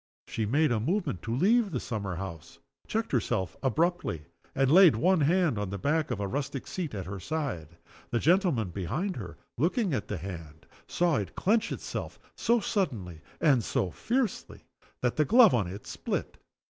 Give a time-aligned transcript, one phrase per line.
[0.27, 2.57] She made a movement to leave the summer house
[2.87, 7.05] checked herself abruptly and laid one hand on the back of a rustic seat at
[7.05, 7.77] her side.
[8.11, 13.63] A gentleman behind her, looking at the hand, saw it clench itself so suddenly and
[13.63, 14.61] so fiercely
[15.03, 16.39] that the glove on it split.